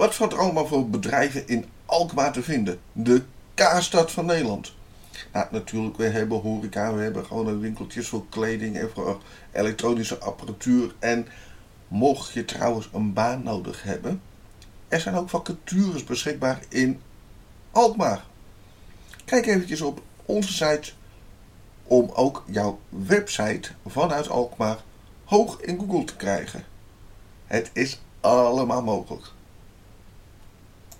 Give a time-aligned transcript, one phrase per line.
[0.00, 2.80] Wat valt er allemaal voor bedrijven in Alkmaar te vinden?
[2.92, 3.22] De
[3.54, 4.74] K-stad van Nederland.
[5.32, 10.94] Nou, natuurlijk, we hebben horeca, we hebben gewoon winkeltjes voor kleding en voor elektronische apparatuur.
[10.98, 11.26] En
[11.88, 14.22] mocht je trouwens een baan nodig hebben,
[14.88, 17.00] er zijn ook vacatures beschikbaar in
[17.70, 18.24] Alkmaar.
[19.24, 20.92] Kijk eventjes op onze site
[21.82, 24.78] om ook jouw website vanuit Alkmaar
[25.24, 26.64] hoog in Google te krijgen.
[27.46, 29.38] Het is allemaal mogelijk.